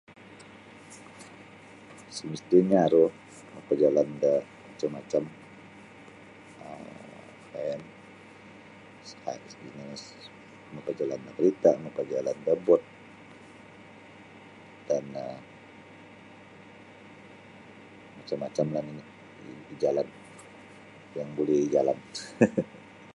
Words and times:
Semestinya 2.17 2.77
aru 2.87 3.05
mapajalan 3.53 4.09
da 4.21 4.33
macam-macam 4.65 5.23
um 6.65 7.81
sejenis 9.45 10.03
mapajalan 10.75 11.19
da 11.25 11.31
karita 11.37 11.71
mapajalan 11.85 12.37
da 12.45 12.53
bot 12.65 12.81
dan 14.87 15.05
um 15.27 15.39
macam-macam 18.17 18.65
lah 18.75 18.81
nini 18.85 19.03
ijalan 19.73 20.07
yang 21.17 21.29
buli 21.37 21.55
ijalan. 21.67 21.97